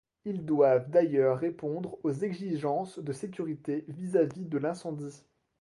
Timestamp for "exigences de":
2.11-3.13